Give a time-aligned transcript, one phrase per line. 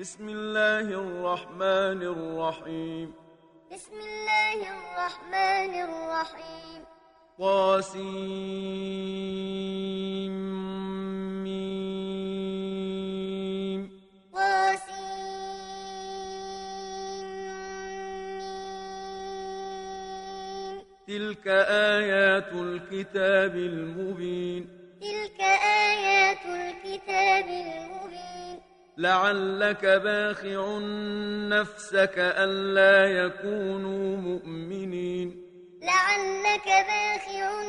[0.00, 3.14] بسم الله الرحمن الرحيم.
[3.72, 6.84] بسم الله الرحمن الرحيم.
[7.38, 7.98] طاسيم.
[14.34, 14.98] طاسيم.
[21.08, 21.48] تلك
[21.98, 24.68] آيات الكتاب المبين.
[25.00, 25.40] تلك
[25.90, 27.87] آيات الكتاب المبين.
[28.98, 30.78] لعلك باخع
[31.48, 35.42] نفسك ألا يكونوا مؤمنين.
[35.82, 37.62] لعلك باخع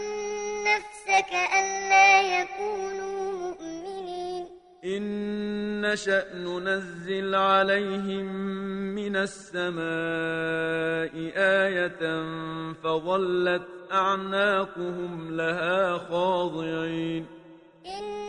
[0.69, 4.45] نفسك ألا يكونوا مؤمنين.
[4.85, 8.25] إن نشأ ننزل عليهم
[8.95, 9.83] من السماء
[11.35, 12.23] آية
[12.83, 17.25] فظلت أعناقهم لها خاضعين.
[17.85, 18.28] إن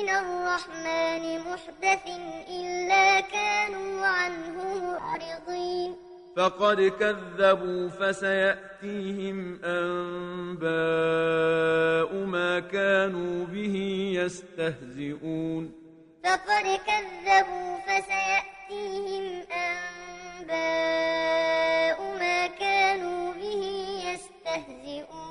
[0.00, 2.04] من الرحمن محدث
[2.48, 5.96] إلا كانوا عنه معرضين.
[6.36, 10.70] فقد كذبوا فسيأتيهم أنباء
[12.24, 13.76] ما كانوا به
[14.14, 15.72] يستهزئون.
[16.24, 19.24] فقد كذبوا فسيأتيهم
[20.40, 21.18] أنباء
[22.20, 23.62] ما كانوا به
[24.08, 25.29] يستهزئون.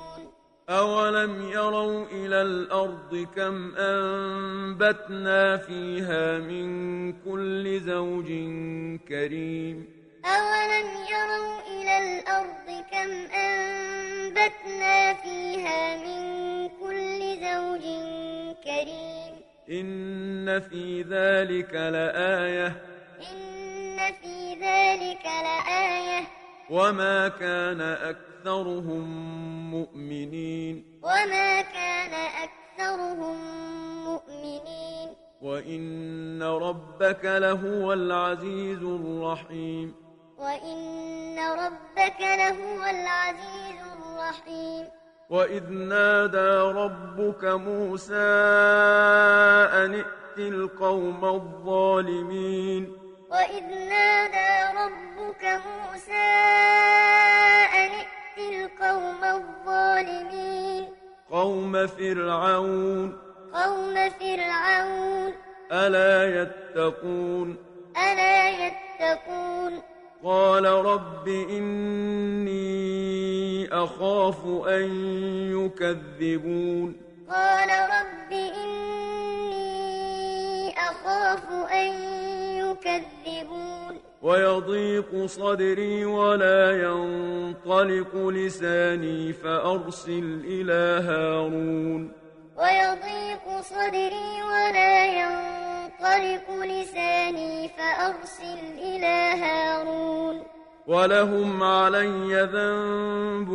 [0.70, 8.26] أولم يروا إلى الأرض كم أنبتنا فيها من كل زوج
[9.08, 9.86] كريم
[10.24, 17.84] أولم يروا إلى الأرض كم أنبتنا فيها من كل زوج
[18.64, 19.32] كريم
[19.70, 22.66] إن في ذلك لآية
[23.32, 26.39] إن في ذلك لآية
[26.70, 29.04] وما كان أكثرهم
[29.70, 33.36] مؤمنين وما كان أكثرهم
[34.04, 35.08] مؤمنين
[35.42, 39.94] وإن ربك لهو العزيز الرحيم
[40.38, 44.86] وإن ربك لهو العزيز الرحيم
[45.30, 48.30] وإذ نادى ربك موسى
[49.84, 56.30] أن ائت القوم الظالمين وإذ نادى ربك موسى
[57.74, 60.88] أن ائت القوم الظالمين
[61.30, 63.18] قوم فرعون
[63.54, 65.32] قوم فرعون
[65.72, 67.56] ألا يتقون
[67.96, 69.82] ألا يتقون
[70.24, 72.58] قال رب إني
[73.72, 74.84] أخاف أن
[75.52, 76.96] يكذبون
[77.30, 79.60] قال رب إني
[80.78, 82.29] أخاف أن
[82.86, 84.00] يكذبون.
[84.22, 92.12] ويضيق صدري ولا ينطلق لساني فأرسل إلى هارون.
[92.56, 100.42] ويضيق صدري ولا ينطلق لساني فأرسل إلى هارون.
[100.86, 103.50] ولهم علي ذنب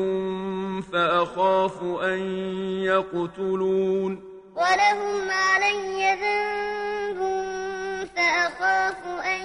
[0.93, 2.19] فأخاف أن
[2.83, 4.23] يقتلون.
[4.55, 7.04] ولهم علي ذنب
[8.35, 9.41] فأخاف أن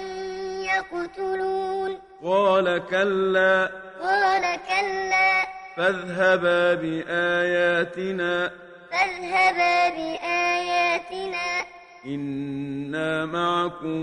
[0.63, 1.97] يقتلون.
[2.23, 3.71] قال كلا.
[4.01, 5.47] قال كلا.
[5.77, 8.51] فاذهبا بآياتنا.
[8.91, 11.65] فاذهبا بآياتنا.
[12.05, 14.01] إنا معكم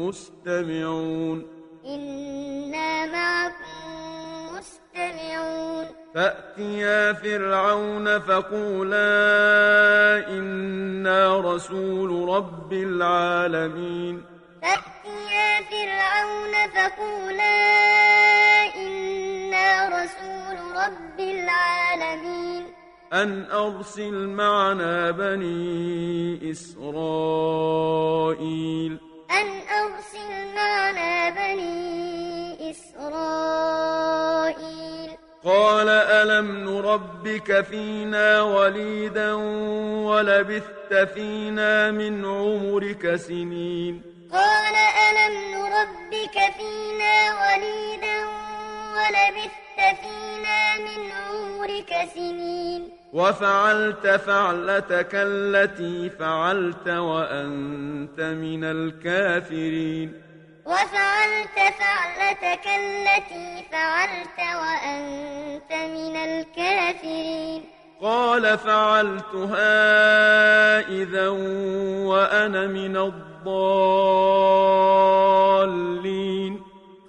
[0.00, 1.46] مستمعون.
[1.86, 3.81] إنا معكم
[4.92, 9.08] مستمعون فأتيا فرعون فقولا
[10.28, 14.24] إنا رسول رب العالمين.
[14.62, 17.56] فأتيا فرعون فقولا
[18.76, 22.64] إنا رسول رب العالمين.
[23.12, 27.72] أن أرسل معنا بني إسرائيل.
[29.30, 32.31] أن أرسل معنا بني
[32.72, 34.02] إسرائيل.
[35.44, 39.32] قال ألم نربك فينا وليدا
[40.08, 44.02] ولبثت فينا من عمرك سنين.
[44.32, 44.74] قال
[45.06, 48.18] ألم نربك فينا وليدا
[48.96, 52.82] ولبثت فينا من عمرك سنين.
[53.12, 60.31] وفعلت فعلتك التي فعلت وأنت من الكافرين.
[60.66, 67.64] وفعلت فعلتك التي فعلت وأنت من الكافرين.
[68.02, 69.68] قال فعلتها
[70.88, 71.28] إذا
[72.08, 73.42] وأنا من الضالين.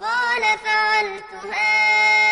[0.01, 2.22] قال فعلتها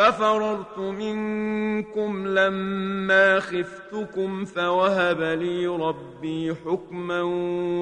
[0.00, 7.22] ففررت منكم لما خفتكم فوهب لي ربي حكما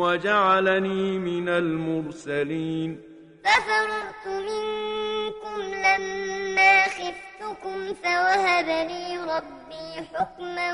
[0.01, 3.01] وجعلني من المرسلين.
[3.45, 10.69] ففررت منكم لما خفتكم فوهب لي ربي حكما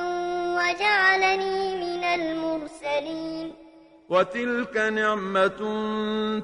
[0.57, 3.64] وجعلني من المرسلين.
[4.15, 5.61] وتلك نعمة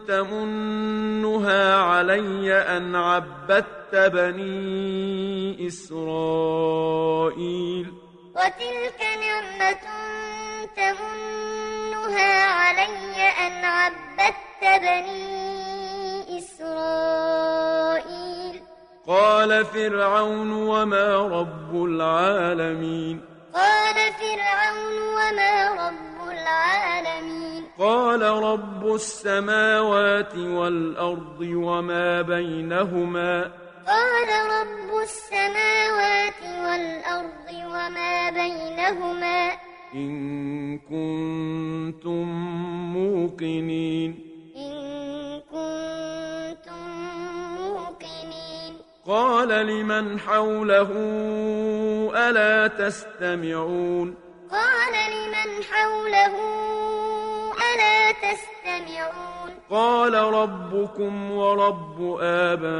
[0.08, 6.26] تمنها علي أن عبدت بني إسرائيل.
[8.34, 9.84] وتلك نعمة
[10.76, 17.50] تمنها علي أن عبدت بني إسرائيل.
[19.06, 23.20] قال فرعون وما رب العالمين.
[23.54, 27.39] قال فرعون وما رب العالمين.
[27.80, 33.50] قال رب السماوات والأرض وما بينهما.
[33.86, 39.52] قال رب السماوات والأرض وما بينهما.
[39.94, 42.28] إن كنتم
[42.92, 44.10] موقنين.
[44.56, 46.88] إن كنتم
[47.58, 48.76] موقنين.
[49.06, 50.90] قال لمن حوله
[52.14, 54.14] ألا تستمعون؟
[54.50, 56.60] قال لمن حوله
[58.30, 62.70] ألا تستمعون قال ربكم ورب آبائكم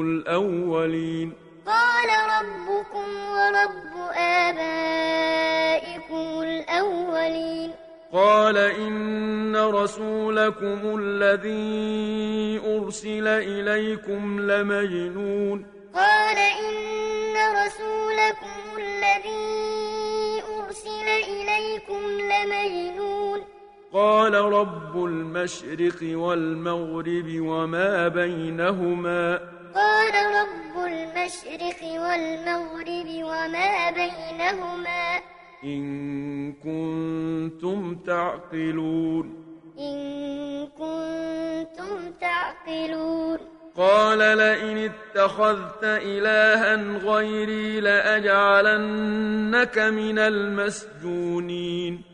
[0.00, 1.32] الأولين.
[1.66, 7.70] قال ربكم ورب آبائكم الأولين.
[8.12, 15.66] قال إن رسولكم الذي أرسل إليكم لمجنون.
[15.94, 23.44] قال إن رسولكم الذي أرسل إليكم لمجنون.
[23.94, 29.40] قال رب المشرق والمغرب وما بينهما.
[29.74, 35.20] قال رب المشرق والمغرب وما بينهما.
[35.64, 39.44] إن كنتم تعقلون.
[39.78, 43.38] إن كنتم تعقلون.
[43.76, 52.13] قال لئن اتخذت إلها غيري لأجعلنك من المسجونين.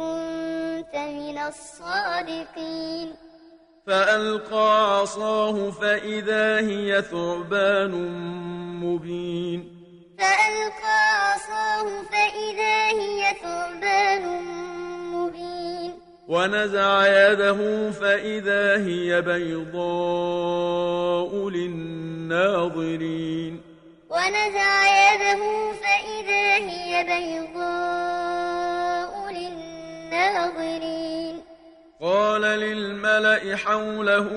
[0.00, 3.08] كنت من الصادقين.
[3.86, 7.92] فألقى عصاه فإذا هي ثعبان
[8.84, 9.60] مبين.
[10.18, 11.00] فألقى
[11.32, 14.24] عصاه فإذا هي ثعبان
[15.14, 15.92] مبين.
[16.28, 20.50] ونزع يده فإذا هي بيضاء
[21.48, 23.00] للناظرين.
[24.10, 24.74] ونزع
[25.12, 25.42] يده
[25.82, 28.69] فإذا هي بيضاء
[30.10, 31.42] للناظرين
[32.00, 34.28] قال للملأ حوله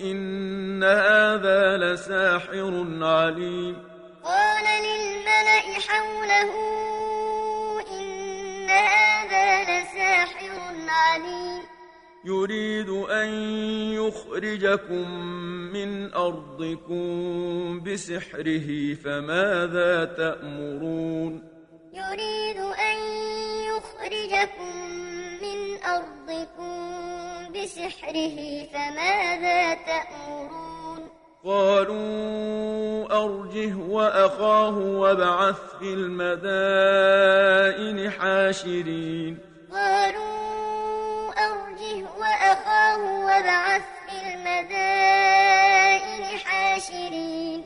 [0.00, 3.76] إن هذا لساحر عليم.
[4.24, 6.52] قال للملأ حوله
[7.98, 11.62] إن هذا لساحر عليم.
[12.24, 13.28] يريد أن
[13.94, 15.10] يخرجكم
[15.72, 17.04] من أرضكم
[17.80, 21.55] بسحره فماذا تأمرون؟
[21.96, 22.98] يريد أن
[23.70, 24.76] يخرجكم
[25.42, 26.72] من أرضكم
[27.52, 28.36] بسحره
[28.72, 31.00] فماذا تأمرون؟
[31.44, 37.30] قالوا أرجه وأخاه وابعث في المدائن
[38.10, 39.38] حاشرين.
[39.72, 47.64] قالوا أرجه وأخاه وابعث في المدائن حاشرين.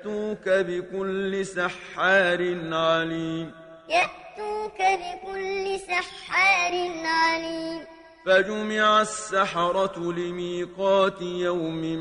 [0.00, 3.52] يأتوك بكل سحار عليم.
[3.88, 7.80] يأتوك بكل سحار عليم.
[8.26, 11.96] فجمع السحرة لميقات يوم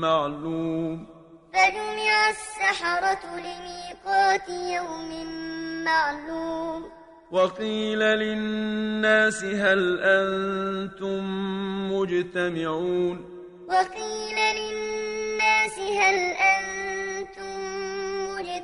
[0.00, 1.06] معلوم.
[1.54, 5.26] فجمع السحرة لميقات يوم
[5.84, 6.90] معلوم.
[7.30, 11.24] وقيل للناس هل أنتم
[11.92, 13.30] مجتمعون؟
[13.68, 16.73] وقيل للناس هل أنتم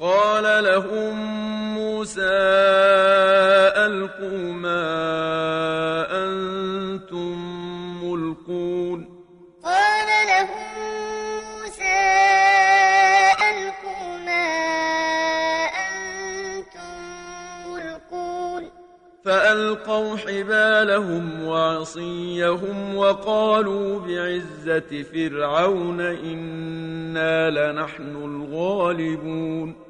[0.00, 1.14] قال لهم
[1.74, 2.20] موسى
[3.76, 4.86] ألقوا ما
[6.24, 7.36] أنتم
[8.04, 9.24] ملقون.
[9.64, 10.72] قال لهم
[11.36, 12.00] موسى
[13.50, 14.46] ألقوا ما
[15.88, 17.00] أنتم
[17.66, 18.70] ملقون.
[19.24, 29.89] فألقوا حبالهم وعصيهم وقالوا بعزة فرعون إنا لنحن الغالبون.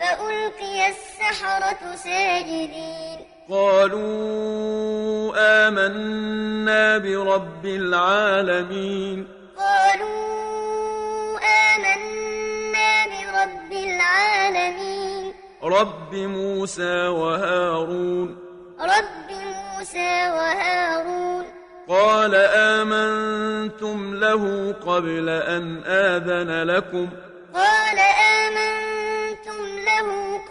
[0.00, 3.26] فألقي السحرة ساجدين.
[3.50, 9.28] قالوا آمنا برب العالمين.
[9.58, 15.32] قالوا آمنا برب العالمين.
[15.62, 18.38] رب موسى وهارون.
[18.80, 21.44] رب موسى وهارون.
[21.88, 27.06] قال آمنتم له قبل أن آذن لكم.
[27.06, 27.29] قال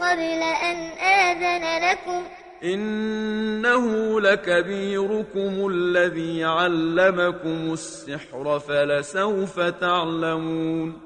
[0.01, 2.23] قبل أن آذن لكم.
[2.63, 11.01] إنه لكبيركم الذي علمكم السحر فلسوف تعلمون.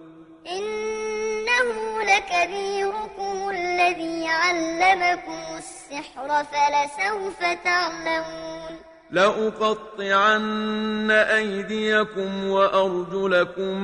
[0.48, 8.83] إنه لكبيركم الذي علمكم السحر فلسوف تعلمون.
[9.14, 13.84] لأقطعن أيديكم وأرجلكم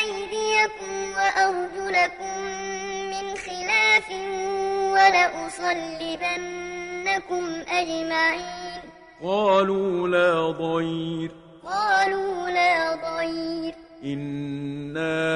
[0.00, 2.40] أيديكم وأرجلكم
[3.10, 4.10] من خلاف
[4.92, 5.84] ولأصلبنكم
[7.68, 8.80] أجمعين.
[9.22, 11.30] قالوا لا ضير.
[11.64, 13.87] قالوا لا ضير.
[14.04, 15.28] إنا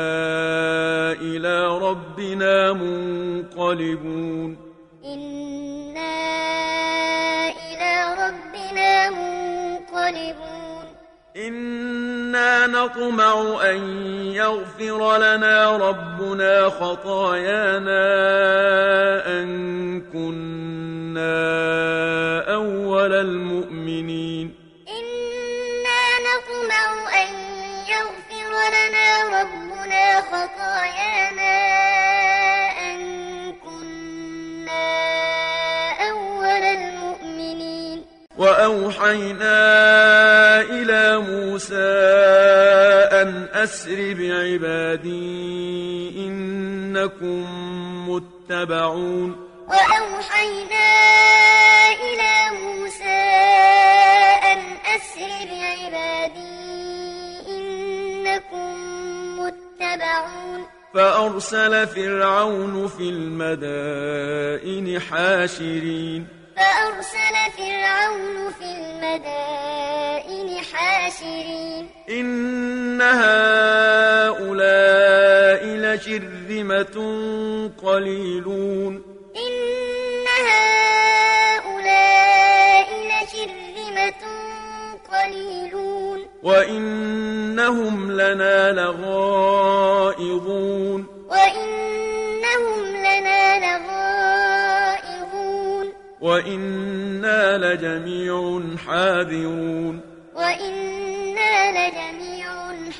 [1.12, 4.56] إلى ربنا منقلبون
[5.04, 6.22] إنا
[7.48, 10.84] إلى ربنا منقلبون
[11.36, 13.78] إنا نطمع أن
[14.32, 18.02] يغفر لنا ربنا خطايانا
[19.26, 21.42] أن كنا
[22.54, 24.61] أول المؤمنين
[28.70, 31.56] لنا ربنا خطايانا
[32.90, 32.98] أن
[33.52, 34.92] كنا
[36.10, 38.04] أول المؤمنين
[38.36, 39.60] وأوحينا
[40.60, 42.02] إلى موسى
[43.22, 45.32] أن أسر بعبادي
[46.26, 47.46] إنكم
[48.08, 51.01] متبعون وأوحينا
[61.32, 66.26] فأرسل فرعون في المدائن حاشرين.
[66.56, 71.88] فأرسل فرعون في المدائن حاشرين.
[72.10, 74.42] إن هؤلاء
[75.64, 76.96] لشرذمة
[77.82, 79.02] قليلون.
[79.36, 79.52] إن
[81.62, 81.78] هؤلاء
[83.10, 84.22] لشرذمة
[85.12, 86.18] قليلون.
[86.42, 87.01] وإنهم
[99.22, 100.00] حاذرون.
[100.34, 102.46] وإنا لجميع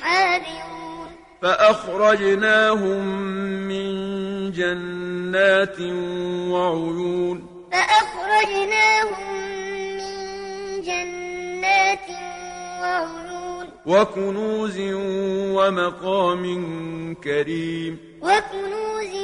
[0.01, 1.07] حاذرون.
[1.41, 3.07] فأخرجناهم
[3.67, 5.79] من جنات
[6.51, 7.67] وعيون.
[7.71, 9.33] فأخرجناهم
[9.97, 10.15] من
[10.81, 12.09] جنات
[12.81, 13.69] وعيون.
[13.85, 14.79] وكنوز
[15.55, 16.43] ومقام
[17.23, 17.99] كريم.
[18.21, 19.15] وكنوز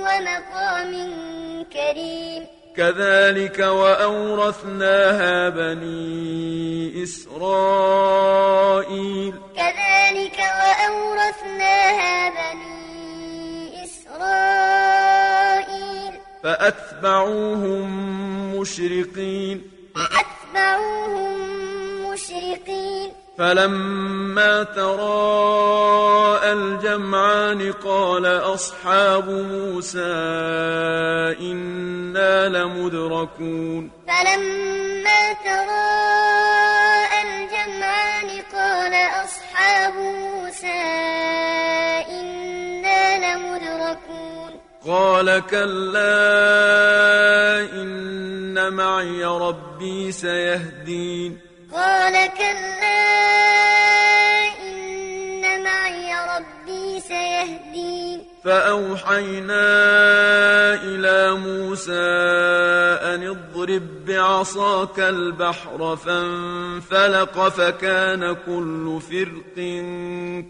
[0.00, 0.92] ومقام
[1.72, 2.55] كريم.
[2.76, 9.34] كذلك وأورثناها بني إسرائيل.
[9.56, 16.12] كذلك وأورثناها بني إسرائيل.
[16.42, 17.86] فأتبعوهم
[18.56, 19.62] مشرقين.
[19.94, 21.40] فأتبعوهم
[22.10, 23.12] مشرقين.
[23.38, 30.00] فلما تراءى الجمعان قال أصحاب موسى
[31.40, 33.90] إنا لمدركون.
[34.08, 40.82] فلما تراءى الجمعان قال أصحاب موسى
[42.10, 44.60] إنا لمدركون.
[44.86, 46.10] قال كلا
[47.72, 51.45] إن معي ربي سيهدين.
[51.76, 53.02] قال كلا
[54.60, 56.55] إن معي ربي
[57.00, 58.22] سيهدين.
[58.44, 59.64] فأوحينا
[60.82, 62.06] إلى موسى
[63.14, 69.56] أن اضرب بعصاك البحر فانفلق فكان كل فرق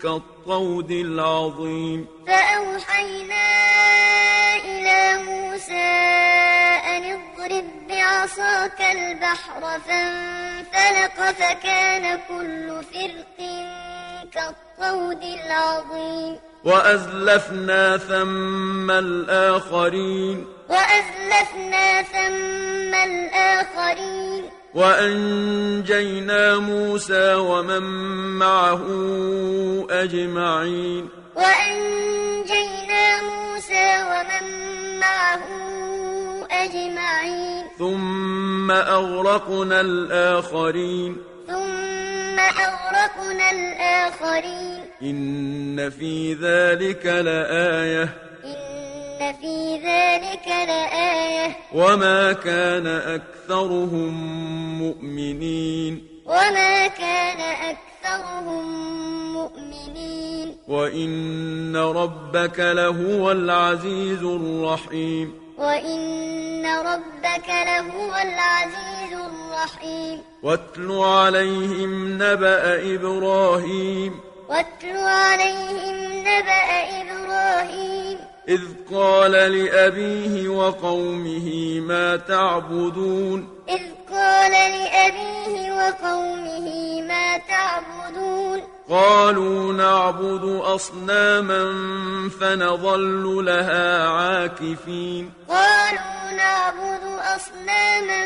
[0.03, 2.07] كالطود العظيم.
[2.27, 3.47] فأوحينا
[4.65, 5.91] إلى موسى
[6.97, 13.39] أن اضرب بعصاك البحر فانفلق فكان كل فرق
[14.35, 16.37] كالطود العظيم.
[16.65, 20.47] وأزلفنا ثم الآخرين.
[20.69, 24.43] وأزلفنا ثم الآخرين.
[24.75, 27.83] وأنجينا موسى ومن
[28.39, 28.87] معه
[29.91, 31.09] أجمعين.
[31.37, 34.45] وأنجينا موسى ومن
[35.01, 35.45] معه
[36.51, 37.65] أجمعين.
[37.79, 41.36] ثم أغرقنا الآخرين.
[42.37, 48.03] ثم أغرقنا الآخرين إن في ذلك لآية
[48.45, 54.13] إن في ذلك لآية وما كان أكثرهم
[54.79, 58.65] مؤمنين وما كان أكثرهم
[59.33, 74.21] مؤمنين وإن ربك لهو العزيز الرحيم وإن ربك لهو العزيز الرحيم واتل عليهم نبأ إبراهيم
[74.49, 76.69] واتل عليهم نبأ
[77.03, 78.61] إبراهيم إذ
[78.93, 91.65] قال لأبيه وقومه ما تعبدون إذ قال لأبيه وقومه ما تعبدون قالوا نعبد أصناما
[92.41, 97.03] فنظل لها عاكفين قالوا نعبد
[97.37, 98.25] أصناما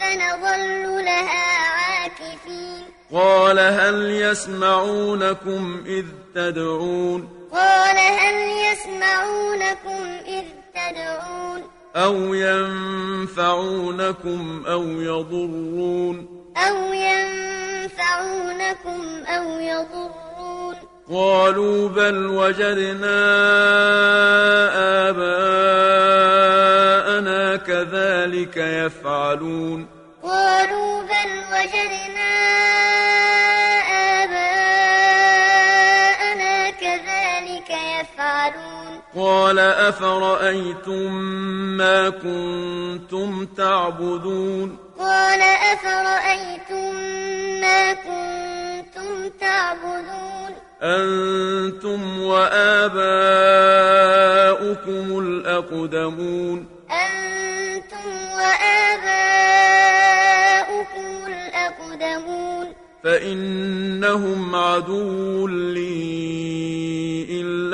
[0.00, 6.04] فنظل لها عاكفين قال هل يسمعونكم إذ
[6.34, 8.34] تدعون قال هل
[8.72, 11.62] يسمعونكم إذ تدعون
[11.96, 13.86] أو ينفعونكم
[14.66, 18.24] أو يضرون أو ينفعونكم
[19.26, 20.76] أو يضرون
[21.10, 23.26] قالوا بل وجدنا
[25.08, 26.36] آباءنا
[27.56, 29.86] كذلك يفعلون
[30.22, 32.05] قالوا بل وجدنا
[39.46, 41.12] قال أفرأيتم
[41.76, 45.40] ما كنتم تعبدون قال
[45.72, 46.94] أفرأيتم
[47.60, 50.50] ما كنتم تعبدون
[50.82, 52.78] أنتم وآباؤكم
[55.18, 59.06] الأقدمون أنتم وآباؤكم
[61.26, 62.66] الأقدمون
[63.04, 66.85] فإنهم عدو لي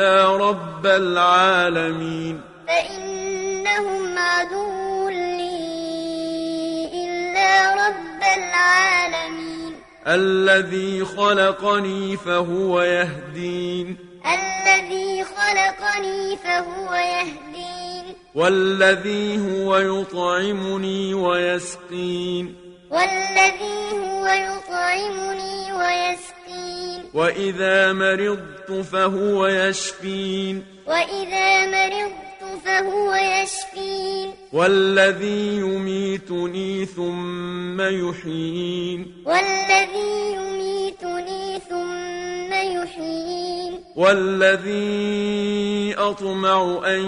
[0.02, 2.40] إلا رب العالمين.
[2.68, 9.74] فإنهم عدو لي إلا رب العالمين.
[10.06, 13.96] الذي خلقني فهو يهدين.
[14.26, 18.16] الذي خلقني فهو يهدين.
[18.34, 22.56] والذي هو يطعمني ويسقين.
[22.90, 26.71] والذي هو يطعمني ويسقين.
[27.14, 32.22] وإذا مرضت فهو يشفين وإذا مرضت
[32.64, 47.04] فهو يشفين والذي يميتني ثم يحيين والذي يميتني ثم يحيين والذي أطمع أن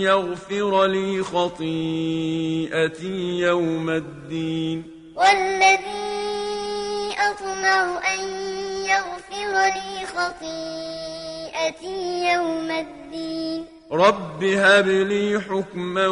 [0.00, 2.58] يغفر لي خطيئتي
[3.38, 4.84] يوم الدين
[5.16, 6.10] والذي
[7.18, 8.09] أطمع
[9.60, 11.98] لي خطيئتي
[12.32, 16.08] يوم الدين رب هب لي حكما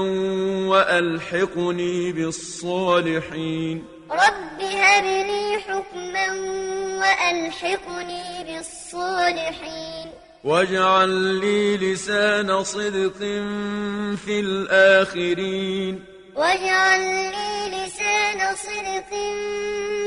[0.67, 6.33] وألحقني بالصالحين رب هب لي حكما
[6.99, 10.11] وألحقني بالصالحين
[10.45, 13.19] واجعل لي لسان صدق
[14.25, 16.05] في الآخرين
[16.37, 19.11] واجعل لي لسان صدق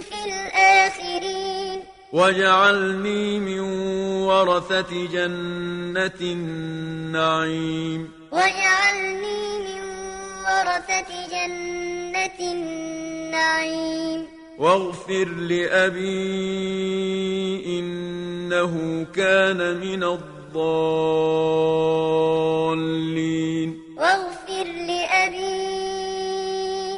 [0.02, 1.71] في الآخرين
[2.12, 3.60] واجعلني من
[4.28, 9.82] ورثة جنة النعيم واجعلني من
[10.44, 14.28] ورثة جنة النعيم
[14.60, 16.10] واغفر لأبي
[17.80, 20.52] إنه كان من الضالين
[23.98, 25.62] واغفر لأبي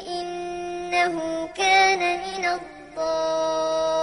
[0.08, 1.14] إنه
[1.56, 3.93] كان من الضالين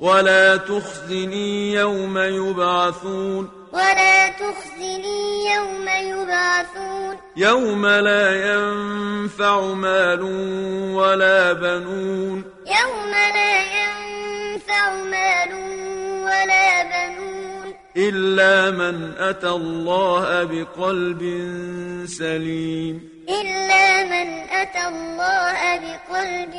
[0.00, 3.50] ولا تخزني يوم يبعثون.
[3.72, 7.16] ولا تخزني يوم يبعثون.
[7.36, 10.22] يوم لا ينفع مال
[10.94, 12.44] ولا بنون.
[12.66, 15.52] يوم لا ينفع مال
[16.24, 17.74] ولا بنون.
[17.96, 21.20] إلا من أتى الله بقلب
[22.06, 23.08] سليم.
[23.28, 26.54] إلا من أتى الله بقلب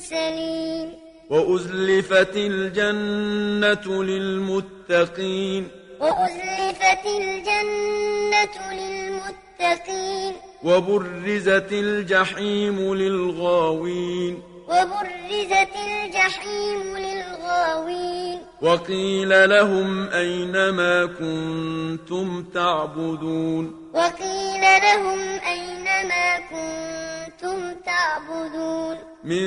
[0.00, 1.05] سليم.
[1.30, 5.68] وأزلفت الجنة للمتقين.
[6.00, 10.32] وأزلفت الجنة للمتقين.
[10.64, 14.55] وبرزت الجحيم للغاوين.
[14.68, 18.38] وبرزت الجحيم للغاوين.
[18.62, 28.96] وقيل لهم أين ما كنتم تعبدون؟ وقيل لهم أين ما كنتم تعبدون.
[29.24, 29.46] من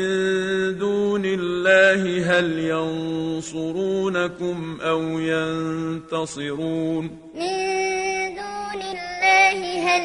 [0.78, 2.02] دون الله
[2.40, 2.60] هل
[3.40, 7.04] ينصرونكم أو ينتصرون؟
[7.36, 7.56] من
[8.36, 10.04] دون الله هل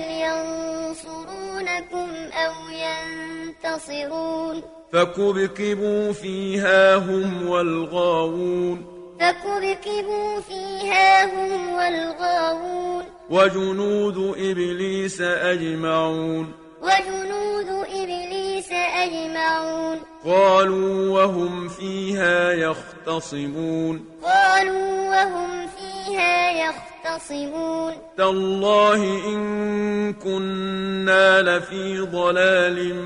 [1.65, 8.87] ينصرونكم أو ينتصرون فكبكبوا فيها هم والغاوون
[9.21, 16.53] فكبكبوا فيها هم والغاوون وجنود إبليس أجمعون
[16.85, 19.99] وجنود إبليس أجمعون.
[20.25, 24.05] قالوا وهم فيها يختصمون.
[24.23, 27.93] قالوا وهم فيها يختصمون.
[28.17, 33.05] تالله إن كنا لفي ضلال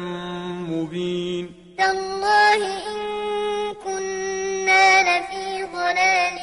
[0.71, 1.55] مبين.
[1.79, 2.99] تالله إن
[3.85, 6.39] كنا لفي ضلال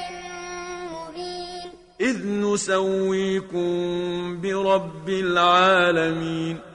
[0.92, 1.70] مبين.
[2.02, 3.68] إذ نسويكم
[4.42, 6.75] برب العالمين.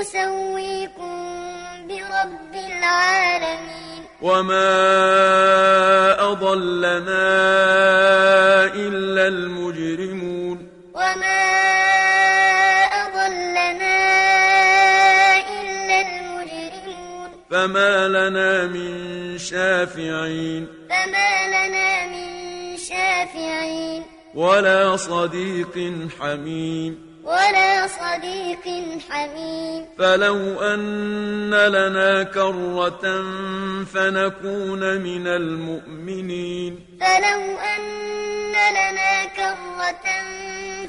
[0.00, 1.46] نسويكم
[1.88, 4.02] برب العالمين.
[4.22, 4.66] وما
[6.32, 7.18] أضلنا
[8.74, 10.68] إلا المجرمون.
[10.94, 11.52] وما
[12.84, 13.96] أضلنا
[15.60, 17.28] إلا المجرمون.
[17.50, 18.94] فما لنا من
[19.38, 20.66] شافعين.
[20.90, 24.02] فما لنا من شافعين.
[24.34, 27.05] ولا صديق حميم.
[27.26, 28.64] ولا صديق
[29.10, 29.84] حميم.
[29.98, 33.24] فلو أن لنا كرة
[33.84, 36.86] فنكون من المؤمنين.
[37.00, 40.06] فلو أن لنا كرة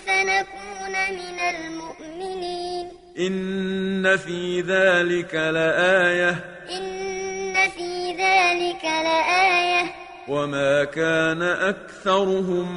[0.07, 2.91] فنكون من المؤمنين.
[3.19, 6.29] إن في ذلك لآية.
[6.71, 9.85] إن في ذلك لآية.
[10.27, 12.67] وما كان أكثرهم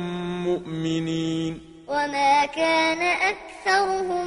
[0.45, 1.70] مؤمنين.
[1.91, 4.27] وما كان أكثرهم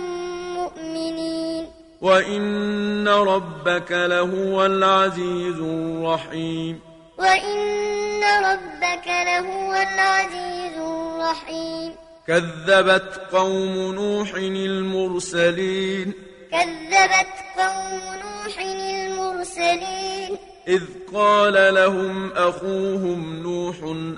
[0.54, 1.68] مؤمنين.
[2.02, 6.80] وإن ربك لهو العزيز الرحيم.
[7.18, 11.96] وإن ربك لهو العزيز الرحيم.
[12.28, 16.14] كذبت قوم نوح المرسلين.
[16.52, 20.38] كذبت قوم نوح المرسلين.
[20.68, 23.76] إذ قال لهم أخوهم نوح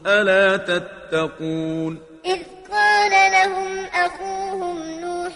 [0.07, 1.99] ألا تتقون.
[2.25, 5.33] إذ قال لهم أخوهم نوح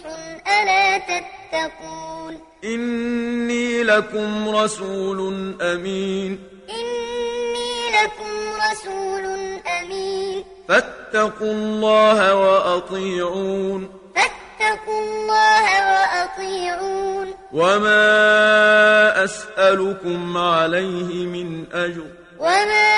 [0.48, 6.48] ألا تتقون؟ إني لكم رسول أمين.
[6.70, 9.24] إني لكم رسول
[9.80, 10.44] أمين.
[10.68, 14.00] فاتقوا الله وأطيعون.
[14.16, 17.34] فاتقوا الله وأطيعون.
[17.52, 22.06] وما أسألكم عليه من أجر.
[22.38, 22.92] وما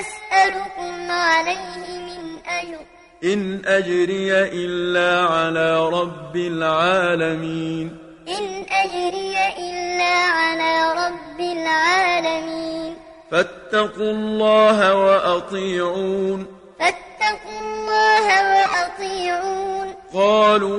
[0.00, 2.97] أسألكم عليه من أجر.
[3.24, 7.98] إن أجري إلا على رب العالمين.
[8.28, 12.96] إن أجري إلا على رب العالمين.
[13.30, 16.46] فاتقوا الله وأطيعون.
[16.78, 19.94] فاتقوا الله وأطيعون.
[20.14, 20.78] قالوا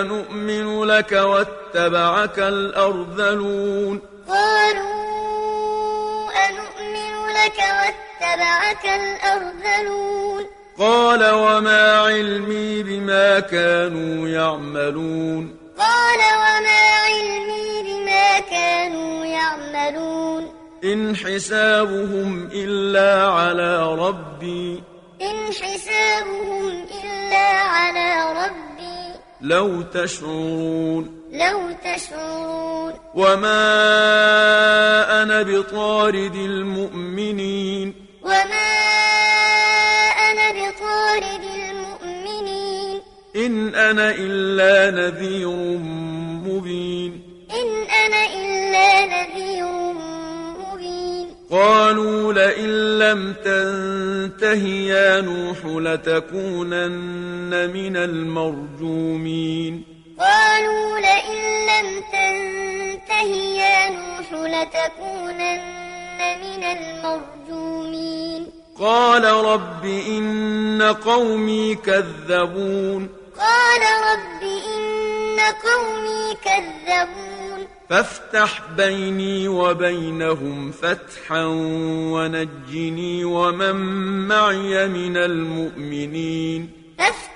[0.00, 4.00] أنؤمن لك واتبعك الأرذلون.
[4.28, 10.46] قالوا أنؤمن لك واتبعك الأرذلون.
[10.78, 15.56] قال وما علمي بما كانوا يعملون.
[15.78, 20.52] قال وما علمي بما كانوا يعملون.
[20.84, 24.82] إن حسابهم إلا على ربي.
[25.22, 29.20] إن حسابهم إلا على ربي.
[29.40, 31.20] لو تشعرون.
[31.32, 32.92] لو تشعرون.
[33.14, 33.62] وما
[35.22, 38.05] أنا بطارد المؤمنين.
[38.26, 38.70] وما
[40.30, 43.00] أنا بطارد المؤمنين
[43.36, 45.48] إن أنا إلا نذير
[46.46, 47.68] مبين إن
[48.04, 49.66] أنا إلا نذير
[50.58, 56.90] مبين قالوا لئن لم تنته يا نوح لتكونن
[57.74, 59.84] من المرجومين
[60.18, 61.38] قالوا لئن
[61.70, 63.30] لم تنته
[63.62, 65.60] يا نوح لتكونن
[66.18, 67.35] من المرجومين
[68.80, 73.08] قال رب إن قومي كذبون.
[73.38, 77.66] قال رب إن قومي كذبون.
[77.90, 81.44] فافتح بيني وبينهم فتحا
[82.12, 83.76] ونجني ومن
[84.28, 86.70] معي من المؤمنين.
[86.98, 87.35] فافتح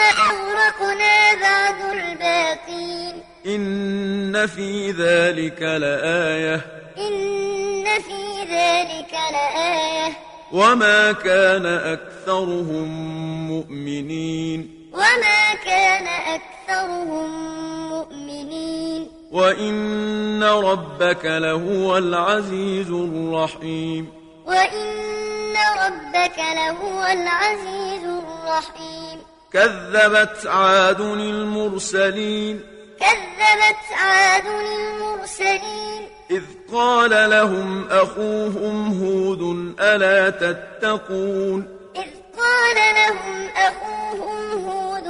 [0.00, 6.60] أغرقنا بعد الباقين إن في ذلك لآية
[6.98, 10.12] إن في ذلك لآية
[10.52, 12.88] وما كان أكثرهم
[13.48, 17.28] مؤمنين وما كان أكثرهم
[17.88, 24.12] مؤمنين وإن ربك لهو العزيز الرحيم
[24.46, 25.54] وإن
[25.86, 29.18] ربك لهو العزيز الرحيم
[29.52, 32.60] كذبت عاد المرسلين.
[33.00, 36.08] كذبت عاد المرسلين.
[36.30, 45.06] إذ قال لهم أخوهم هود ألا تتقون؟ إذ قال لهم أخوهم هود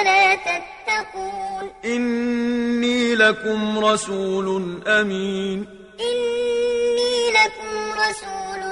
[0.00, 5.66] ألا تتقون؟ إني لكم رسول أمين.
[6.00, 8.62] إني لكم رسول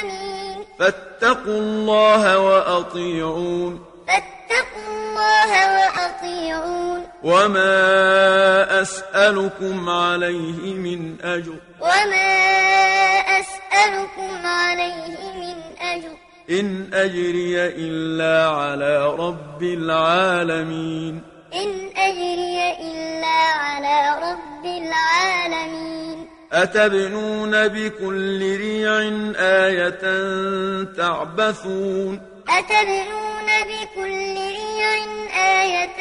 [0.00, 0.64] أمين.
[0.78, 3.89] فاتقوا الله وأطيعون.
[4.10, 7.06] فاتقوا الله وأطيعون.
[7.22, 11.54] وما أسألكم عليه من أجر.
[11.80, 12.40] وما
[13.40, 16.08] أسألكم عليه من أجر.
[16.50, 21.22] إن أجري إلا على رب العالمين.
[21.54, 26.26] إن أجري إلا على رب العالمين.
[26.52, 28.98] أتبنون بكل ريع
[29.36, 30.02] آية
[30.96, 32.29] تعبثون.
[32.58, 34.90] أتبنون بكل ريع
[35.62, 35.98] آية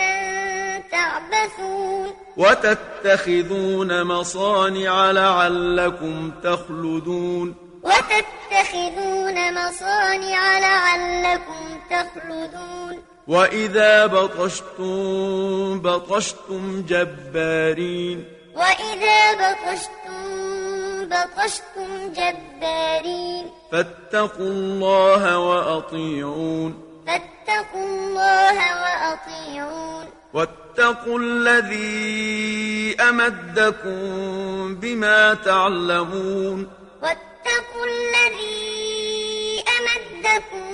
[0.91, 7.55] تعبثون وتتخذون مصانع لعلكم تخلدون.
[7.83, 13.03] وتتخذون مصانع لعلكم تخلدون.
[13.27, 18.25] وإذا بطشتم بطشتم جبارين.
[18.55, 20.58] وإذا بطشتم
[21.09, 23.45] بطشتم جبارين.
[23.71, 26.89] فاتقوا الله وأطيعون.
[27.07, 30.05] فاتقوا الله وأطيعون.
[30.33, 33.99] واتقوا الذي أمدكم
[34.75, 36.67] بما تعلمون.
[37.01, 40.67] واتقوا الذي أمدكم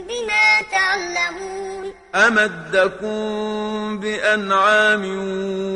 [0.00, 1.94] بما تعلمون.
[2.14, 3.18] أمدكم
[4.00, 5.04] بأنعام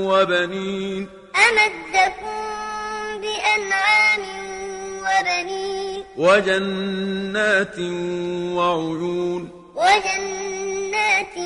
[0.07, 1.09] وبنين.
[1.37, 2.62] أمدكم
[5.03, 6.03] وبنين.
[6.17, 7.79] وجنات
[8.59, 9.49] وعيون.
[9.75, 11.37] وجنات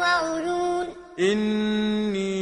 [0.00, 0.86] وعيون.
[1.20, 2.38] إني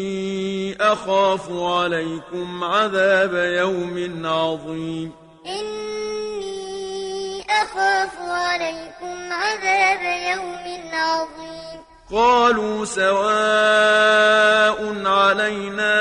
[0.81, 5.13] أخاف عليكم عذاب يوم عظيم.
[5.47, 11.66] إني أخاف عليكم عذاب يوم عظيم.
[12.13, 15.95] قالوا سواء علينا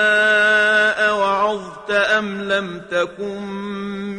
[1.10, 3.42] أوعظت أم لم تكن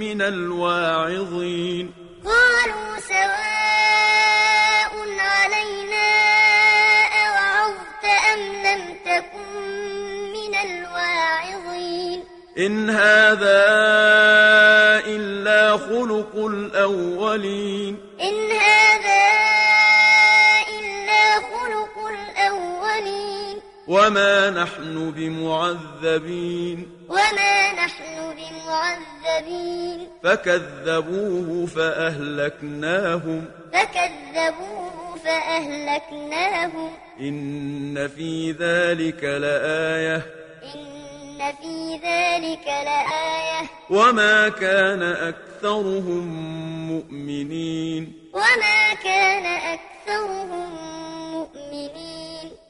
[0.03, 1.95] من الواعظين.
[2.25, 6.11] قالوا سواء علينا
[7.27, 9.53] أوعظت أم لم تكن
[10.33, 12.25] من الواعظين.
[12.59, 13.65] إن هذا
[15.07, 17.99] إلا خلق الأولين.
[18.21, 20.06] إن هذا إلا خلق
[22.99, 40.27] الأولين وما نحن بمعذبين وما نحن بمعذبين فكذبوه فأهلكناهم فكذبوه فأهلكناهم إن في ذلك لآية
[40.75, 46.27] إن في ذلك لآية وما كان أكثرهم
[46.93, 50.71] مؤمنين وما كان أكثرهم
[51.33, 52.06] مؤمنين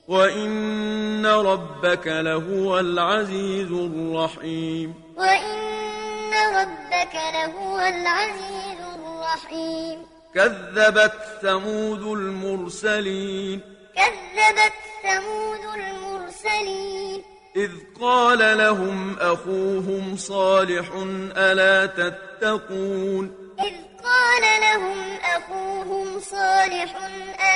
[0.08, 9.98] وإن ربك لهو العزيز الرحيم وإن ربك لهو العزيز الرحيم
[10.34, 13.60] كذبت ثمود المرسلين
[13.96, 17.22] كذبت ثمود المرسلين
[17.56, 20.88] إذ قال لهم أخوهم صالح
[21.36, 24.98] ألا تتقون إذ قال لهم
[25.36, 26.96] أخوهم صالح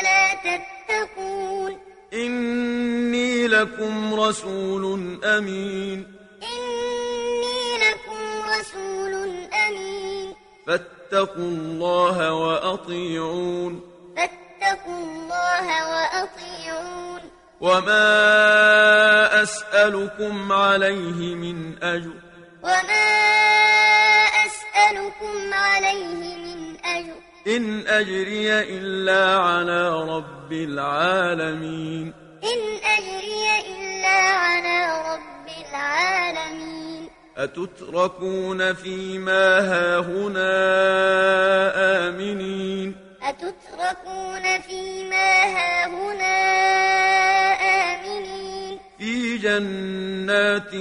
[0.00, 6.14] ألا تتقون إني لكم رسول أمين.
[6.42, 9.14] إني لكم رسول
[9.68, 10.34] أمين.
[10.66, 13.80] فاتقوا الله وأطيعون.
[14.16, 17.20] فاتقوا الله وأطيعون.
[17.60, 22.12] وما أسألكم عليه من أجر.
[22.62, 23.10] وما
[24.24, 27.29] أسألكم عليه من أجر.
[27.46, 32.12] إن أجري إلا على رب العالمين.
[32.44, 32.60] إن
[32.98, 37.08] أجري إلا على رب العالمين.
[37.36, 40.52] أتتركون فيما هاهنا
[42.08, 46.36] آمنين؟ أتتركون فيما هاهنا
[47.60, 50.74] آمنين؟ في جنات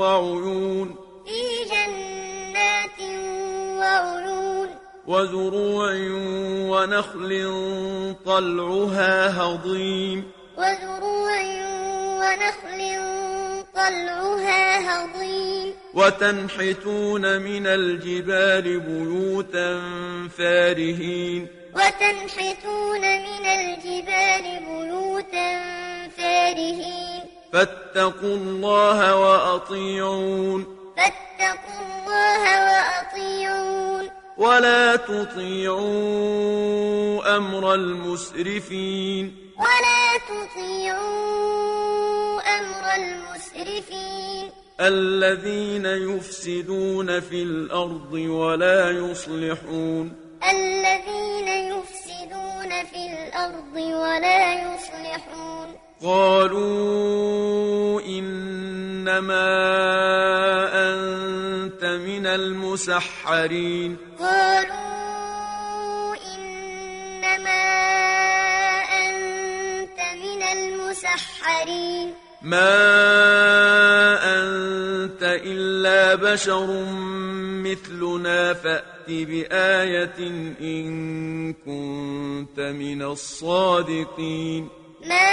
[0.00, 1.05] وعيون
[5.08, 5.92] وزروع
[6.70, 7.30] ونخل
[8.26, 10.30] طلعها هضيم.
[10.58, 11.40] وزروع
[12.20, 13.00] ونخل
[13.74, 15.74] طلعها هضيم.
[15.94, 19.80] وتنحتون من الجبال بيوتا
[20.38, 21.46] فارهين.
[21.74, 25.60] وتنحتون من الجبال بيوتا
[26.16, 27.20] فارهين.
[27.52, 30.66] فاتقوا الله وأطيعون.
[30.96, 32.95] فاتقوا الله وأطيعون.
[34.36, 35.76] ولا تطيعوا
[37.36, 39.36] أمر المسرفين.
[39.58, 44.50] ولا تطيعوا أمر المسرفين.
[44.80, 50.12] الذين يفسدون في الأرض ولا يصلحون.
[50.50, 52.05] الذين يفسدون
[52.96, 55.68] في الأرض ولا يصلحون
[56.02, 57.20] قالوا
[58.00, 59.48] إنما
[60.74, 67.64] أنت من المسحرين قالوا إنما
[69.06, 72.68] أنت من المسحرين ما
[74.38, 76.66] أنت إلا بشر
[77.64, 80.18] مثلنا فأت بآية
[80.60, 84.68] إن كنت من الصادقين
[85.04, 85.28] ما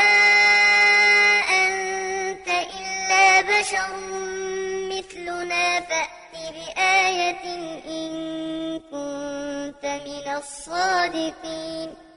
[1.49, 3.93] أنت إلا بشر
[4.89, 7.43] مثلنا فأت بآية
[7.87, 11.89] إن كنت من الصادقين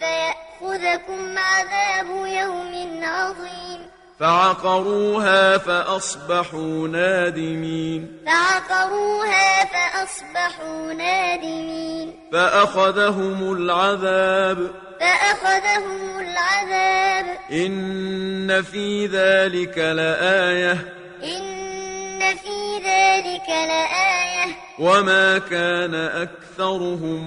[0.00, 3.88] فيأخذكم عذاب يوم عظيم.
[4.20, 8.18] فعقروها فأصبحوا نادمين.
[8.26, 12.12] فعقروها فأصبحوا نادمين.
[12.32, 14.70] فأخذهم العذاب.
[15.00, 17.38] فأخذهم العذاب.
[17.52, 20.94] إن في ذلك لآية.
[21.24, 24.54] إن في ذلك لآية.
[24.78, 27.22] وما كان أكثرهم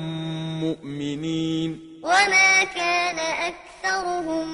[0.64, 1.91] مؤمنين.
[2.04, 4.48] وما كان أكثرهم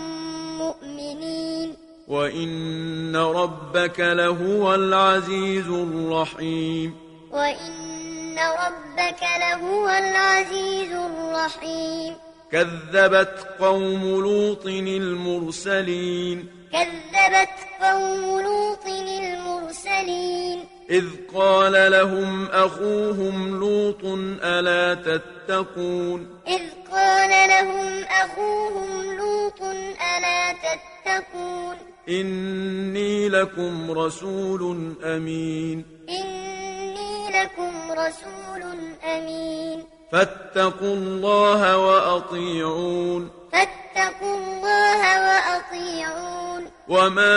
[0.57, 1.75] مؤمنين.
[2.07, 6.95] وإن ربك لهو العزيز الرحيم.
[7.31, 12.15] وإن ربك لهو العزيز الرحيم.
[12.51, 16.47] كذبت قوم لوط المرسلين.
[16.73, 20.76] كذبت قوم لوط المرسلين.
[20.89, 24.05] إذ قال لهم أخوهم لوط
[24.43, 26.61] ألا تتقون؟ إذ
[26.91, 31.75] قال لهم أخوهم لوط ألا تتقون؟
[32.09, 35.85] إني لكم رسول أمين.
[36.09, 38.63] إني لكم رسول
[39.03, 39.83] أمين.
[40.11, 43.29] فاتقوا الله وأطيعون.
[43.51, 46.46] فاتقوا الله وأطيعون.
[46.89, 47.31] وما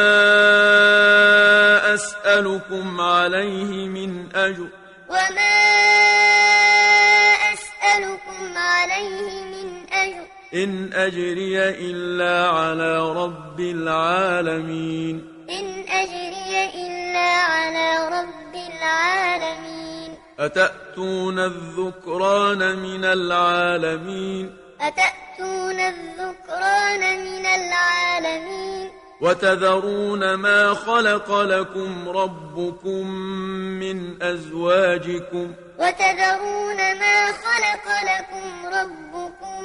[1.94, 4.68] أسألكم عليه من أجر
[5.08, 5.56] وما
[7.52, 10.24] أسألكم عليه من أجر
[10.54, 23.04] إن أجري إلا على رب العالمين إن أجري إلا على رب العالمين أتأتون الذكران من
[23.04, 33.10] العالمين أتأتون الذكران من العالمين وتذرون ما خلق لكم ربكم
[33.80, 39.64] من أزواجكم وتذرون ما خلق لكم ربكم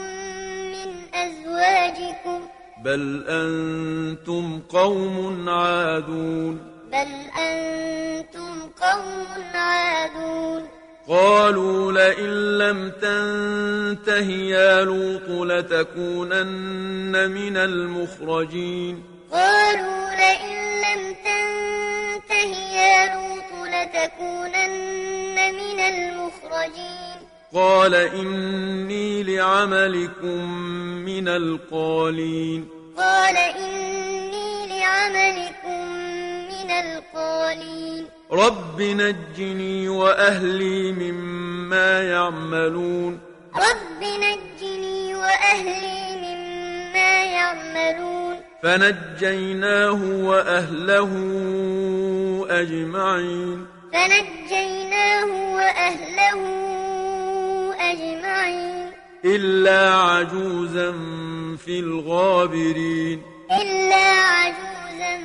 [0.72, 2.48] من أزواجكم
[2.84, 6.60] بل أنتم قوم عادون
[6.92, 10.68] بل أنتم قوم عادون
[11.08, 23.68] قالوا لئن لم تنته يا لوط لتكونن من المخرجين قالوا لئن لم تنته يا لوط
[23.68, 27.18] لتكونن من المخرجين.
[27.54, 30.52] قال إني لعملكم
[31.06, 32.68] من القالين.
[32.98, 35.88] قال إني لعملكم
[36.54, 38.06] من القالين.
[38.32, 43.20] رب نجني وأهلي مما يعملون.
[43.56, 48.35] رب نجني وأهلي مما يعملون.
[48.64, 51.12] فنجيناه وأهله
[52.50, 53.66] أجمعين.
[53.94, 56.40] فنجيناه وأهله
[57.92, 58.92] أجمعين.
[59.26, 60.92] إلا عجوزا
[61.66, 63.22] في الغابرين.
[63.62, 65.18] إلا عجوزا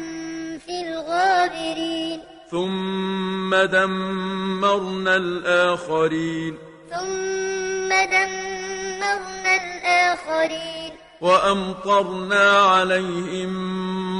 [0.67, 2.21] في الغابرين.
[2.51, 6.59] ثم دمرنا الآخرين.
[6.91, 11.10] ثم دمرنا الآخرين.
[11.21, 13.51] وأمطرنا عليهم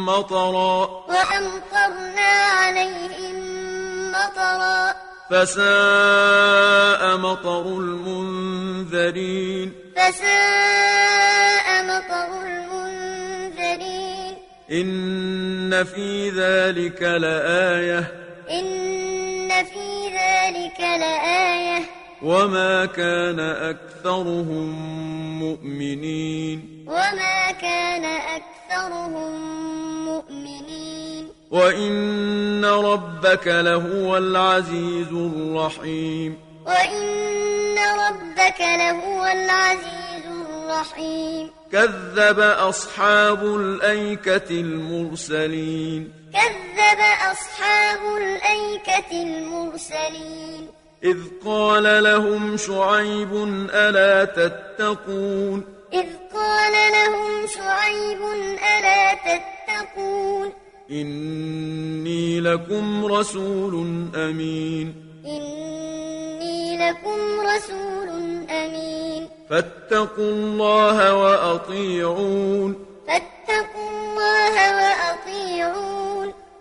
[0.07, 1.05] مطرا.
[1.09, 3.35] وأمطرنا عليهم
[4.13, 4.95] مطرا.
[5.31, 9.73] فساء مطر المنذرين.
[9.97, 14.35] فساء مطر المنذرين.
[14.73, 18.13] إن في ذلك لآية.
[18.51, 22.00] إن في ذلك لآية.
[22.23, 24.69] وما كان أكثرهم
[25.39, 29.33] مؤمنين وما كان أكثرهم
[30.05, 46.13] مؤمنين وإن ربك لهو العزيز الرحيم وإن ربك لهو العزيز الرحيم كذب أصحاب الأيكة المرسلين
[46.33, 47.01] كذب
[47.33, 53.35] أصحاب الأيكة المرسلين إذ قال لهم شعيب
[53.75, 58.19] ألا تتقون إذ قال لهم شعيب
[58.79, 60.53] ألا تتقون
[60.91, 63.75] إني لكم رسول
[64.15, 64.95] أمين
[65.27, 68.09] إني لكم رسول
[68.51, 76.10] أمين فاتقوا الله وأطيعون فاتقوا الله وأطيعون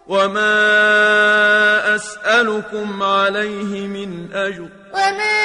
[0.10, 5.40] وما أسألكم عليه من أجر وما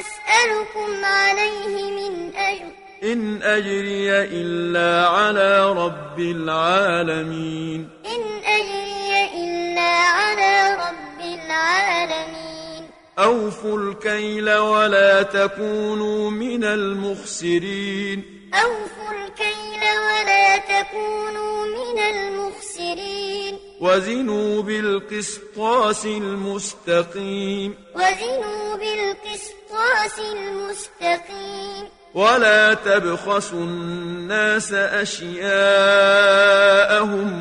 [0.00, 2.72] أسألكم عليه من أجر
[3.04, 15.22] إن أجري إلا على رب العالمين إن أجري إلا على رب العالمين أوفوا الكيل ولا
[15.22, 23.58] تكونوا من المخسرين أوفوا الكيل ولا تكونوا من المخسرين.
[23.80, 27.74] وزنوا بالقسطاس المستقيم.
[27.94, 31.97] وزنوا بالقسطاس المستقيم.
[32.14, 35.48] ولا تبخسوا الناس أشياءهم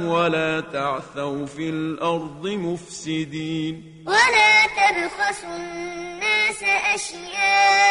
[0.07, 6.63] ولا تعثوا في الأرض مفسدين ولا تبخسوا الناس
[6.95, 7.87] أشياءهم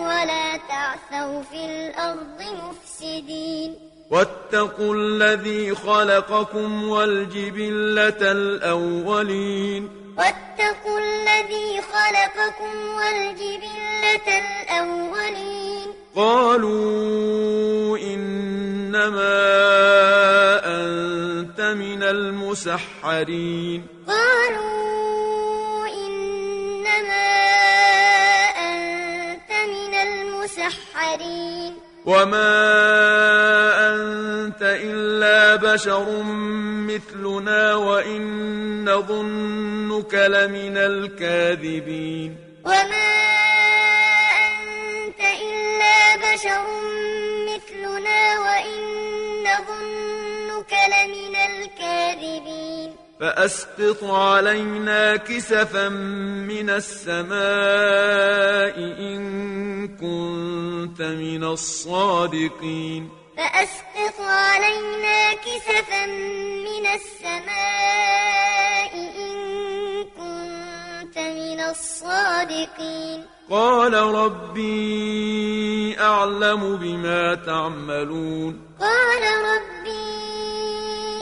[0.00, 9.88] ولا تعثوا في الأرض مفسدين واتقوا الذي خلقكم والجبلة الأولين
[10.20, 15.88] واتقوا الذي خلقكم والجبلة الأولين.
[16.16, 19.36] قالوا إنما
[20.64, 23.86] أنت من المسحرين.
[24.08, 27.28] قالوا إنما
[28.58, 31.72] أنت من المسحرين.
[32.06, 32.52] وما
[33.78, 33.89] أنت
[34.62, 36.22] إلا بشر
[36.90, 38.22] مثلنا وإن
[38.90, 43.10] نظنك لمن الكاذبين وما
[44.46, 46.64] أنت إلا بشر
[47.48, 48.80] مثلنا وإن
[49.42, 52.90] نظنك لمن الكاذبين
[53.20, 57.40] فأسقط علينا كسفا من السماء
[58.78, 66.06] إن كنت من الصادقين فأسقط علينا كسفا
[66.66, 67.52] من السماء
[68.94, 69.34] إن
[70.04, 73.24] كنت من الصادقين.
[73.50, 74.80] قال ربي
[76.00, 78.76] أعلم بما تعملون.
[78.80, 80.10] قال ربي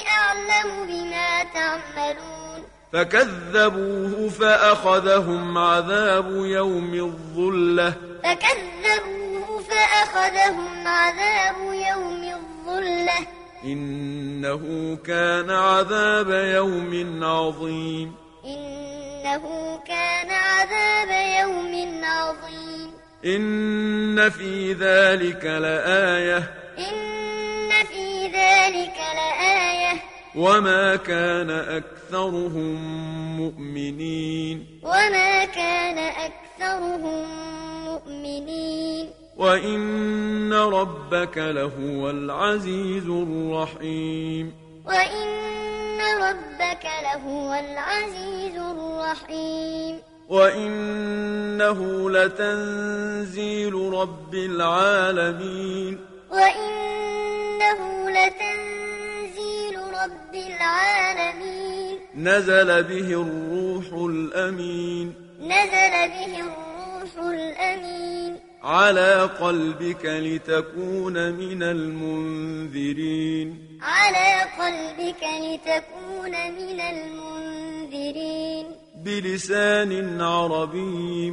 [0.09, 2.65] أعلم بما تعملون.
[2.93, 7.93] فكذبوه فأخذهم عذاب يوم الظلة.
[8.25, 9.38] فكذبوه
[9.71, 13.27] فأخذهم عذاب يوم الظلة.
[13.65, 18.15] إنه كان عذاب يوم عظيم.
[18.45, 21.09] إنه كان عذاب
[21.41, 22.91] يوم عظيم.
[23.25, 26.55] إن في ذلك لآية.
[26.79, 30.03] إن في ذلك لآية.
[30.37, 32.77] وما كان أكثرهم
[33.37, 34.81] مؤمنين.
[34.83, 37.25] وما كان أكثرهم
[37.85, 39.18] مؤمنين.
[39.39, 44.53] وإن ربك لهو العزيز الرحيم
[44.87, 55.99] وإن ربك لهو العزيز الرحيم وإنه لتنزيل رب العالمين
[56.31, 71.33] وإنه لتنزيل رب العالمين نزل به الروح الأمين نزل به الروح الأمين على قلبك لتكون
[71.33, 73.55] من المنذرين.
[73.83, 78.67] على قلبك لتكون من المنذرين.
[79.05, 81.31] بلسان عربي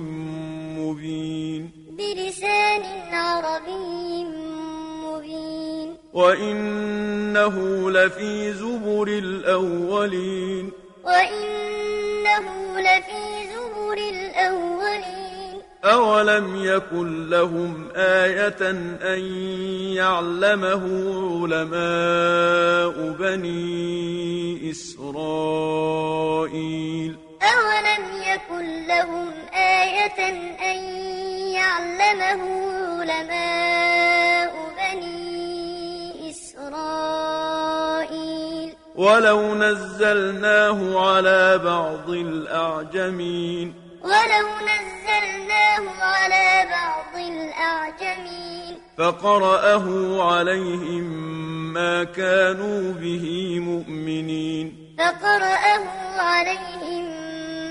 [0.77, 1.71] مبين.
[1.89, 4.23] بلسان عربي
[5.03, 5.95] مبين.
[6.13, 10.71] وإنه لفي زبر الأولين.
[11.03, 15.34] وإنه لفي زبر الأولين.
[15.85, 18.69] أولم يكن لهم آية
[19.01, 19.19] أن
[19.95, 20.83] يعلمه
[21.43, 25.95] علماء بني إسرائيل
[27.41, 30.29] أولم يكن لهم آية
[30.71, 30.77] أن
[31.53, 32.41] يعلمه
[33.01, 37.55] علماء بني إسرائيل
[38.95, 43.73] ولو نزلناه على بعض الأعجمين
[44.03, 44.94] ولو نزلناه
[46.01, 48.77] على بعض الأعجمين.
[48.97, 49.87] فقرأه
[50.31, 51.03] عليهم
[51.73, 54.95] ما كانوا به مؤمنين.
[54.99, 55.85] فقرأه
[56.19, 57.05] عليهم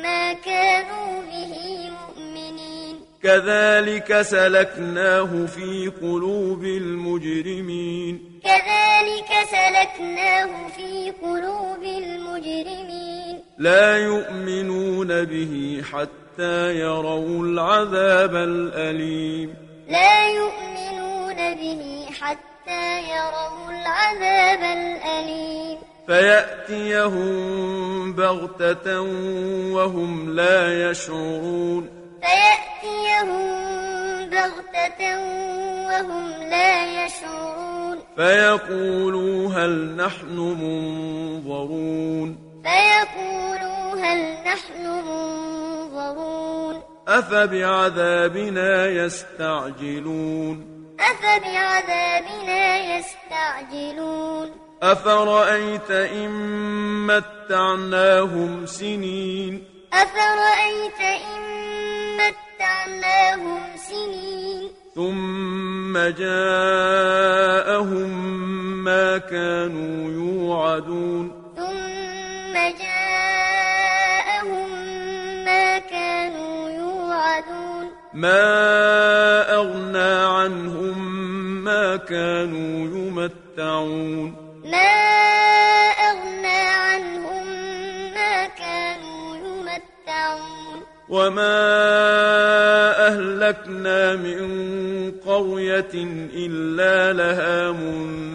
[0.03, 1.55] ما كانوا به
[1.91, 2.97] مؤمنين.
[3.23, 8.41] كذلك سلكناه في قلوب المجرمين.
[8.45, 13.41] كذلك سلكناه في قلوب المجرمين.
[13.59, 16.24] لا يؤمنون به حتى
[16.71, 19.55] يروا العذاب الأليم.
[19.89, 25.79] لا يؤمنون به حتى يروا العذاب الأليم.
[26.07, 27.35] فيأتيهم
[28.13, 29.01] بغتة
[29.73, 31.89] وهم لا يشعرون.
[32.23, 33.41] فيأتيهم
[34.31, 35.19] بغتة
[35.87, 37.99] وهم لا يشعرون.
[38.17, 40.39] فيقولوا هل نحن
[41.43, 42.54] منظرون.
[42.65, 50.67] فيقولوا هل نحن منظرون أفبعذابنا يستعجلون
[51.01, 54.51] أفبعذابنا يستعجلون
[54.83, 56.31] أفرأيت إن
[57.07, 61.41] متعناهم سنين أفرأيت إن
[62.17, 67.05] متعناهم سنين ثم جاءهم
[68.85, 71.44] ما كانوا يوعدون
[78.25, 80.99] ما أغنى عنهم
[81.65, 84.35] ما كانوا يمتعون.
[84.65, 84.95] ما
[86.11, 87.47] أغنى عنهم
[88.15, 90.81] ما كانوا يمتعون.
[91.09, 91.57] وما
[93.09, 94.41] أهلكنا من
[95.27, 95.95] قرية
[96.35, 98.34] إلا لها منذرون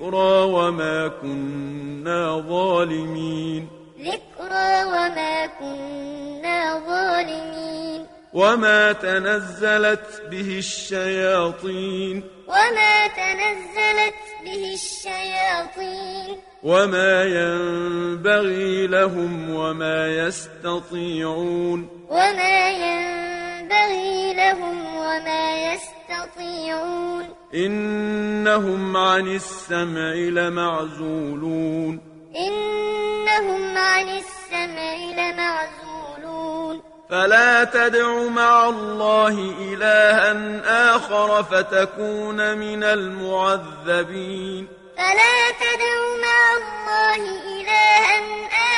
[0.00, 3.68] ذكرى وما كنا ظالمين.
[4.00, 8.06] ذكرى وما كنا ظالمين.
[8.32, 12.22] وما تنزلت به الشياطين.
[12.48, 16.36] وما تنزلت به الشياطين.
[16.62, 21.88] وما ينبغي لهم وما يستطيعون.
[22.10, 23.49] وما ينبغي
[24.32, 27.34] لهم وما يستطيعون.
[27.54, 32.00] إنهم عن السمع لمعزولون.
[32.36, 36.82] إنهم عن السمع لمعزولون.
[37.10, 44.68] فلا تدع مع الله إلها آخر فتكون من المعذبين.
[44.96, 47.22] فلا تدع مع الله
[47.60, 48.20] إلها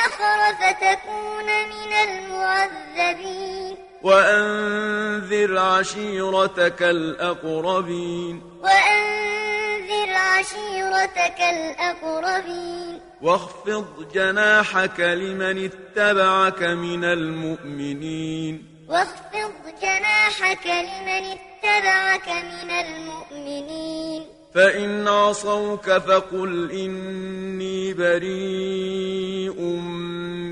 [0.05, 3.62] آخر فتكون من المعذبين.
[4.03, 8.41] وأنذر عشيرتك الأقربين.
[8.63, 12.99] وأنذر عشيرتك الأقربين.
[13.21, 18.65] واخفض جناحك لمن اتبعك من المؤمنين.
[18.89, 19.51] واخفض
[19.81, 24.23] جناحك لمن اتبعك من المؤمنين.
[24.55, 29.61] فإن عصوك فقل إني بريء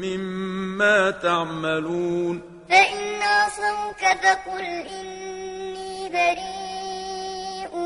[0.02, 2.51] مما تعملون.
[2.72, 4.64] فإن عصوك فقل
[5.00, 7.78] إني بريء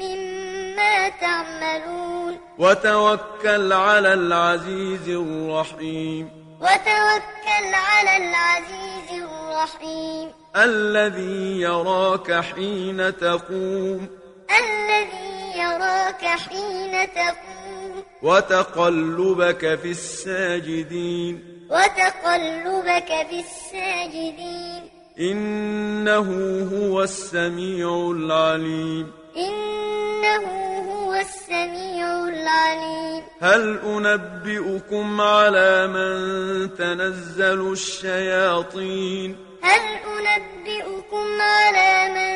[0.00, 2.38] مما تعملون.
[2.58, 6.30] وتوكل على العزيز الرحيم.
[6.60, 10.30] وتوكل على العزيز الرحيم.
[10.56, 14.08] الذي يراك حين تقوم.
[14.50, 18.02] الذي يراك حين تقوم.
[18.22, 21.51] وتقلبك في الساجدين.
[21.72, 24.82] وتقلبك في الساجدين
[25.20, 26.28] إنه
[26.72, 29.12] هو السميع العليم.
[29.36, 30.44] إنه
[30.92, 33.22] هو السميع العليم.
[33.40, 39.84] هل أنبئكم على من تنزل الشياطين؟ هل
[40.28, 42.32] أنبئكم على من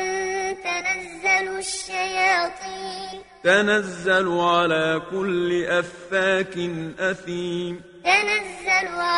[0.63, 6.57] تنزل الشياطين؟ تنزل على كل أفاك
[6.99, 7.81] أثيم.
[8.03, 9.16] تنزل على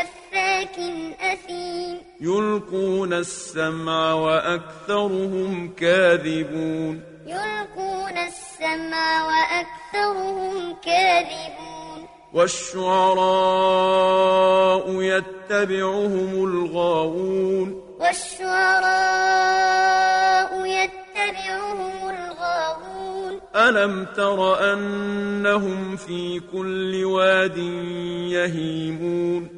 [0.00, 0.78] أفاك
[1.20, 1.98] أثيم.
[2.20, 7.00] يلقون السمع وأكثرهم كاذبون.
[7.26, 12.06] يلقون السمع وأكثرهم كاذبون.
[12.34, 17.96] والشعراء يتبعهم الغاوون.
[18.00, 23.40] والشعراء يتبعهم الغاوون.
[23.56, 27.56] ألم تر أنهم في كل واد
[28.28, 29.57] يهيمون؟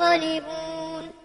[0.00, 1.19] يَنقَلِبُونَ